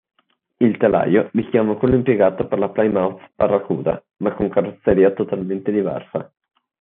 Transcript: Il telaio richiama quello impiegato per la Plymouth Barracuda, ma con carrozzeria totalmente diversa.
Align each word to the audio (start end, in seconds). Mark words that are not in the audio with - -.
Il 0.57 0.77
telaio 0.77 1.29
richiama 1.33 1.75
quello 1.75 1.93
impiegato 1.93 2.47
per 2.47 2.57
la 2.57 2.69
Plymouth 2.69 3.21
Barracuda, 3.35 4.03
ma 4.23 4.33
con 4.33 4.49
carrozzeria 4.49 5.11
totalmente 5.13 5.71
diversa. 5.71 6.33